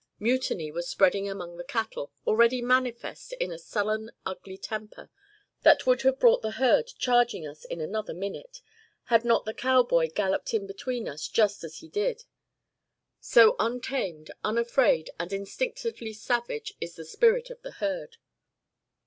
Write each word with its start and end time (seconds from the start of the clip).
Mutiny 0.17 0.71
was 0.71 0.89
spreading 0.89 1.29
among 1.29 1.57
the 1.57 1.63
cattle, 1.63 2.11
already 2.25 2.59
manifest 2.59 3.33
in 3.33 3.51
a 3.51 3.59
sullen 3.59 4.09
ugly 4.25 4.57
temper 4.57 5.11
that 5.61 5.85
would 5.85 6.01
have 6.01 6.17
brought 6.17 6.41
the 6.41 6.53
herd 6.57 6.87
charging 6.97 7.45
us 7.45 7.65
in 7.65 7.79
another 7.79 8.11
minute, 8.15 8.63
had 9.13 9.23
not 9.23 9.45
the 9.45 9.53
cowboy 9.53 10.09
galloped 10.09 10.55
in 10.55 10.65
between 10.65 11.07
us 11.07 11.27
just 11.27 11.63
as 11.63 11.77
he 11.81 11.87
did 11.87 12.23
so 13.19 13.55
untamed, 13.59 14.31
unafraid, 14.43 15.11
and 15.19 15.31
instinctively 15.31 16.13
savage 16.13 16.73
is 16.81 16.95
the 16.95 17.05
spirit 17.05 17.51
of 17.51 17.61
the 17.61 17.73
herd. 17.73 18.17